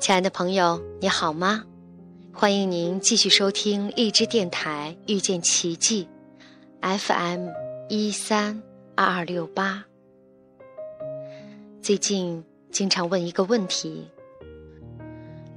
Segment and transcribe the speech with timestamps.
[0.00, 1.62] 亲爱的朋友，你好吗？
[2.32, 6.08] 欢迎您继续收听荔枝电台遇见奇迹
[6.80, 7.48] ，FM
[7.90, 8.62] 一三
[8.96, 9.84] 二二六八。
[11.82, 14.08] 最近经常问一个问题：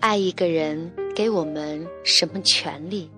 [0.02, 3.10] 爱一个人给我们什么权利？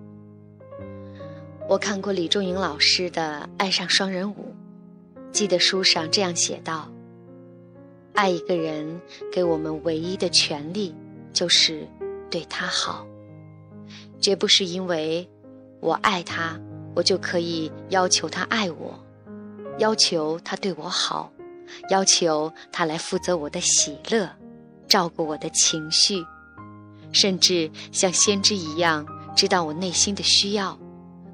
[1.68, 4.54] 我看过李仲颖老师的《爱上双人舞》，
[5.32, 6.88] 记得书上这样写道：
[8.14, 9.00] 爱一个人
[9.32, 10.94] 给我们唯一的权利。
[11.36, 11.86] 就是
[12.30, 13.06] 对他好，
[14.18, 15.28] 绝不是因为
[15.80, 16.58] 我爱他，
[16.94, 18.98] 我就可以要求他爱我，
[19.78, 21.30] 要求他对我好，
[21.90, 24.26] 要求他来负责我的喜乐，
[24.88, 26.24] 照顾我的情绪，
[27.12, 29.06] 甚至像先知一样
[29.36, 30.78] 知道我内心的需要，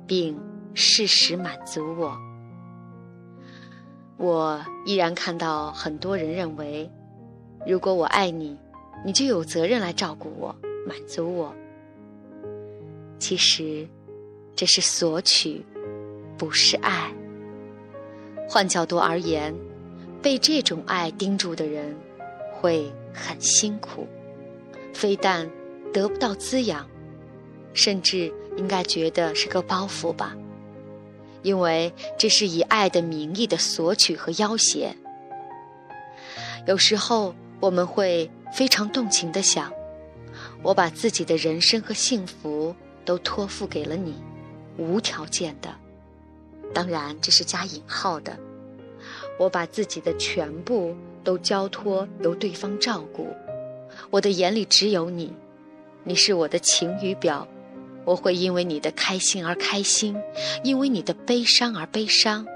[0.04, 0.36] 并
[0.74, 2.18] 适时满足我。
[4.16, 6.90] 我依然看到很多人认为，
[7.64, 8.58] 如果我爱你。
[9.04, 10.54] 你就有责任来照顾我，
[10.86, 11.52] 满足我。
[13.18, 13.88] 其实，
[14.54, 15.64] 这是索取，
[16.38, 17.12] 不是爱。
[18.48, 19.54] 换角度而言，
[20.20, 21.96] 被这种爱盯住的人，
[22.52, 24.06] 会很辛苦，
[24.92, 25.50] 非但
[25.92, 26.88] 得不到滋养，
[27.72, 30.36] 甚至应该觉得是个包袱吧。
[31.42, 34.94] 因为这是以爱的名义的索取和要挟。
[36.66, 38.30] 有时候我们会。
[38.52, 39.72] 非常动情的想，
[40.62, 44.14] 我把自己的人生和幸福都托付给了你，
[44.76, 45.74] 无条件的，
[46.74, 48.38] 当然这是加引号的。
[49.38, 50.94] 我把自己的全部
[51.24, 53.26] 都交托由对方照顾，
[54.10, 55.32] 我的眼里只有你，
[56.04, 57.48] 你是我的晴雨表，
[58.04, 60.14] 我会因为你的开心而开心，
[60.62, 62.46] 因为你的悲伤而悲伤。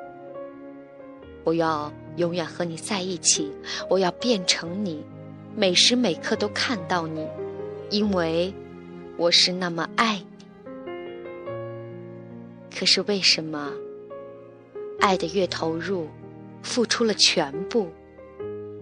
[1.43, 3.50] 我要永远和你在一起，
[3.88, 5.03] 我要变成你。
[5.59, 7.27] 每时每刻都看到你，
[7.89, 8.53] 因为
[9.17, 10.91] 我是那么爱你。
[12.78, 13.72] 可是为什么
[15.00, 16.09] 爱的越投入，
[16.62, 17.89] 付出了全部，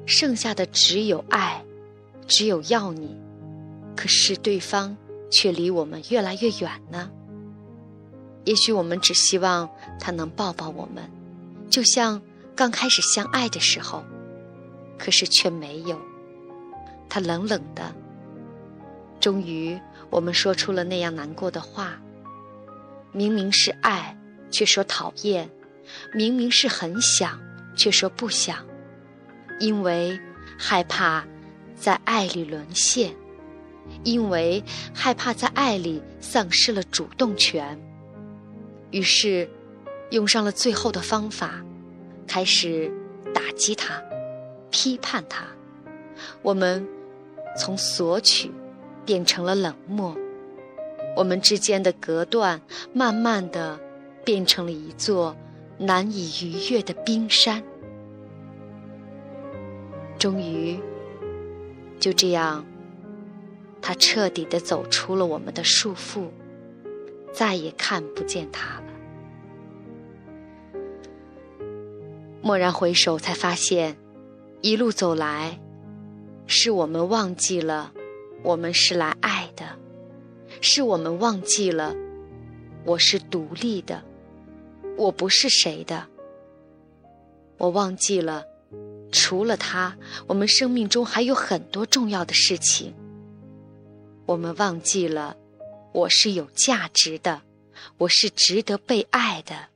[0.04, 1.64] 剩下的只有爱，
[2.26, 3.16] 只有要你，
[3.94, 4.96] 可是对方
[5.30, 7.08] 却离我们越来越远呢？
[8.44, 9.70] 也许我们只希望
[10.00, 11.08] 他能抱抱我们，
[11.70, 12.20] 就像
[12.56, 14.02] 刚开始相爱的时候，
[14.98, 15.96] 可是却没有。
[17.14, 17.94] 他冷冷的。
[19.20, 19.78] 终于，
[20.10, 21.92] 我们说出了那样难过的话。
[23.12, 24.18] 明明是爱，
[24.50, 25.46] 却说讨厌；
[26.12, 27.40] 明明是很想，
[27.76, 28.66] 却说不想。
[29.60, 30.18] 因为
[30.58, 31.24] 害怕
[31.76, 33.14] 在爱里沦陷，
[34.02, 34.60] 因为
[34.92, 37.80] 害怕在爱里丧失了主动权。
[38.90, 39.48] 于是，
[40.10, 41.64] 用上了最后的方法，
[42.26, 42.90] 开始
[43.32, 44.02] 打击他，
[44.72, 45.44] 批判他。
[46.42, 46.84] 我们。
[47.56, 48.50] 从索取
[49.04, 50.16] 变成了冷漠，
[51.16, 52.60] 我们之间的隔断
[52.92, 53.78] 慢慢的
[54.24, 55.36] 变成了一座
[55.78, 57.62] 难以逾越的冰山。
[60.18, 60.78] 终于，
[62.00, 62.64] 就这样，
[63.82, 66.28] 他彻底的走出了我们的束缚，
[67.32, 68.84] 再也看不见他了。
[72.42, 73.96] 蓦然回首，才发现，
[74.60, 75.60] 一路走来。
[76.46, 77.92] 是我们忘记了，
[78.42, 79.64] 我们是来爱的；
[80.60, 81.94] 是我们忘记了，
[82.84, 84.04] 我是独立的，
[84.96, 86.06] 我不是谁的。
[87.56, 88.44] 我忘记了，
[89.10, 89.96] 除了他，
[90.26, 92.94] 我们生命中还有很多重要的事情。
[94.26, 95.36] 我们忘记了，
[95.92, 97.42] 我是有价值的，
[97.98, 99.68] 我是值得被爱的。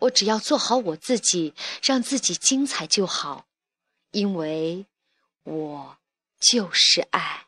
[0.00, 3.46] 我只要做好我自己，让自己精彩就好，
[4.10, 4.86] 因为。
[5.44, 5.96] 我
[6.40, 7.44] 就是爱，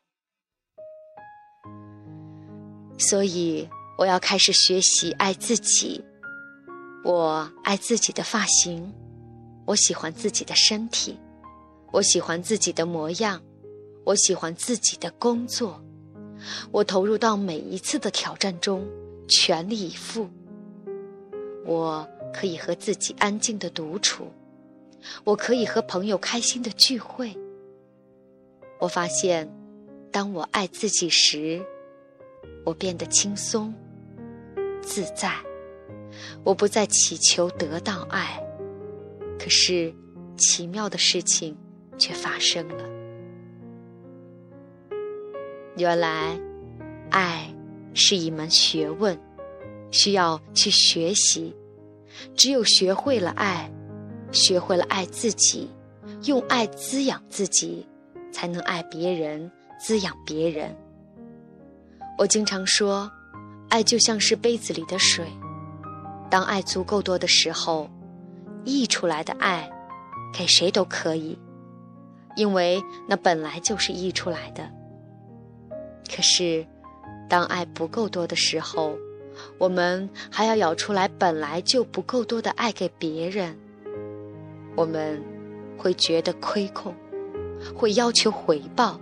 [2.98, 3.66] 所以
[3.96, 6.04] 我要开始学习爱自己。
[7.02, 8.92] 我爱自己的发型，
[9.64, 11.18] 我喜欢自己的身体，
[11.90, 13.40] 我喜欢自己的模样，
[14.04, 15.82] 我喜欢自己的工作。
[16.70, 18.86] 我投入到每一次的挑战中，
[19.26, 20.28] 全力以赴。
[21.64, 24.30] 我可以和自己安静的独处，
[25.24, 27.34] 我可以和朋友开心的聚会。
[28.78, 29.50] 我发现，
[30.12, 31.64] 当我爱自己时，
[32.64, 33.74] 我变得轻松、
[34.82, 35.32] 自在。
[36.44, 38.42] 我不再祈求得到爱，
[39.38, 39.94] 可是
[40.36, 41.56] 奇妙的事情
[41.98, 42.84] 却发生了。
[45.76, 46.38] 原来，
[47.10, 47.54] 爱
[47.92, 49.18] 是一门学问，
[49.90, 51.54] 需要去学习。
[52.34, 53.70] 只有学会了爱，
[54.32, 55.70] 学会了爱自己，
[56.24, 57.86] 用爱滋养自己。
[58.36, 59.50] 才能爱别人，
[59.80, 60.76] 滋养别人。
[62.18, 63.10] 我经常说，
[63.70, 65.24] 爱就像是杯子里的水，
[66.28, 67.88] 当爱足够多的时候，
[68.62, 69.70] 溢出来的爱，
[70.34, 71.38] 给谁都可以，
[72.36, 72.78] 因为
[73.08, 74.70] 那本来就是溢出来的。
[76.14, 76.66] 可是，
[77.30, 78.94] 当爱不够多的时候，
[79.56, 83.58] 我们还要舀出来本来就不够多的爱给别人，
[84.76, 85.22] 我们
[85.78, 86.94] 会觉得亏空，
[87.74, 89.00] 会要求回报。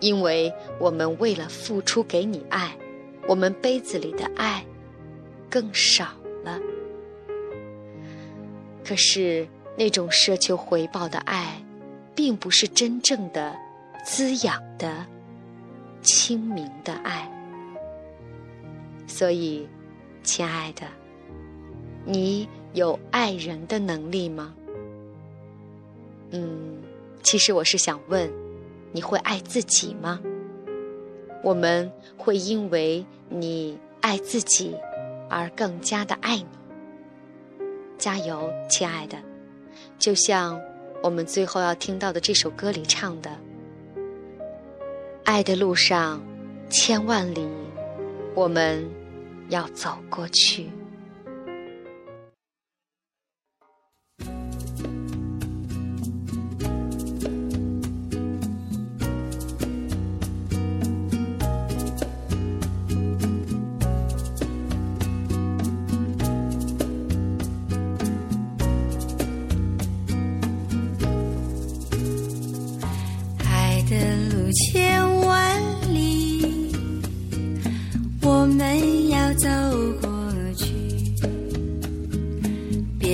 [0.00, 2.74] 因为我们为了付出给你爱，
[3.28, 4.64] 我们杯子里的爱
[5.50, 6.06] 更少
[6.42, 6.58] 了。
[8.82, 11.62] 可是那种奢求回报的爱，
[12.14, 13.54] 并不是真正的
[14.04, 15.06] 滋养的、
[16.00, 17.30] 清明的爱。
[19.06, 19.68] 所以，
[20.22, 20.86] 亲爱的，
[22.06, 24.54] 你有爱人的能力吗？
[26.30, 26.78] 嗯，
[27.22, 28.30] 其实我是想问。
[28.92, 30.20] 你会爱自己吗？
[31.44, 34.74] 我们会因为你爱自己
[35.28, 36.46] 而更加的爱你。
[37.96, 39.16] 加油，亲爱的！
[39.96, 40.60] 就像
[41.04, 43.30] 我们最后要听到的这首歌里唱的
[45.22, 46.20] ：“爱的路上
[46.68, 47.48] 千万里，
[48.34, 48.84] 我们
[49.50, 50.68] 要走过去。”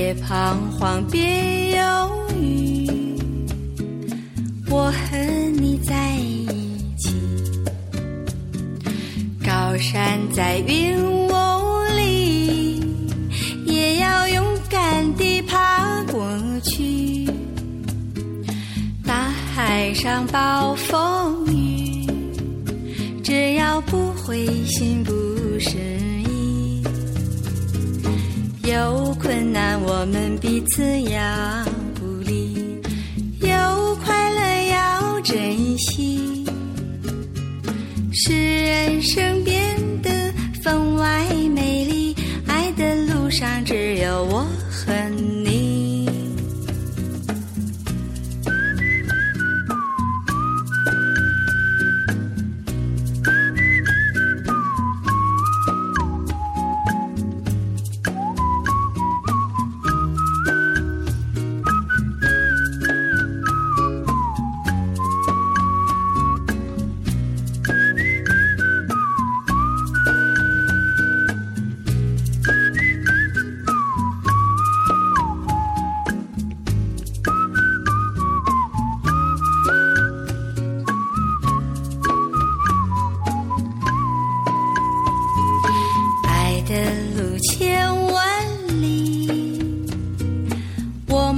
[0.07, 1.83] 别彷徨，别犹
[2.39, 2.87] 豫，
[4.71, 5.17] 我和
[5.61, 6.47] 你在一
[6.97, 7.13] 起。
[9.45, 11.33] 高山在云雾
[11.97, 12.81] 里，
[13.67, 16.25] 也要勇敢地爬过
[16.63, 17.29] 去。
[19.05, 22.07] 大海上暴风雨，
[23.25, 25.13] 只要不灰心不
[25.59, 26.16] 失。
[28.67, 31.21] 有困难，我们彼此要
[32.01, 32.53] 鼓励；
[33.41, 34.41] 有快乐，
[34.73, 36.45] 要珍惜。
[38.13, 39.63] 是人生变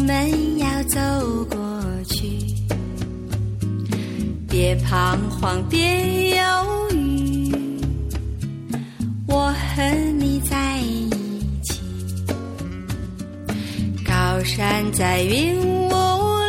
[0.08, 0.98] 们要走
[1.50, 1.58] 过
[2.08, 2.26] 去
[4.48, 6.42] 别彷徨，别犹
[6.94, 7.52] 豫，
[9.26, 9.82] 我和
[10.18, 11.10] 你在一
[11.62, 11.82] 起。
[14.02, 15.92] 高山在云雾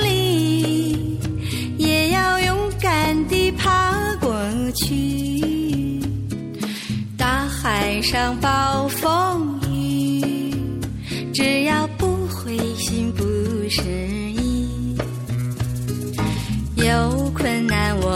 [0.03, 1.19] 里，
[1.77, 4.31] 也要勇敢地爬过
[4.71, 5.99] 去。
[7.17, 8.78] 大海上暴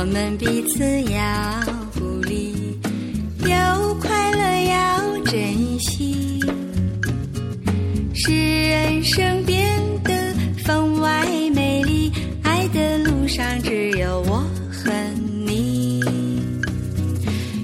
[0.03, 0.83] 我们彼此
[1.13, 1.61] 要
[1.97, 2.77] 鼓励
[3.39, 6.41] 有快乐要珍惜。
[8.13, 8.33] 使
[8.67, 10.11] 人生变得
[10.65, 12.11] 分外美丽
[12.43, 14.43] 爱的路上只有我
[14.73, 14.91] 和
[15.45, 16.01] 你。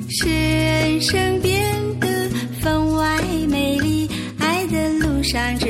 [0.10, 2.08] 使人生变得
[2.62, 5.69] 分外美丽爱的路上只